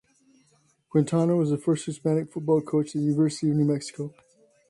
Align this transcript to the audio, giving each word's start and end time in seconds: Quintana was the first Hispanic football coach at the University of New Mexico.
Quintana 0.89 1.35
was 1.37 1.51
the 1.51 1.59
first 1.59 1.85
Hispanic 1.85 2.33
football 2.33 2.59
coach 2.59 2.87
at 2.87 2.93
the 2.93 2.99
University 3.05 3.51
of 3.51 3.57
New 3.57 3.71
Mexico. 3.71 4.11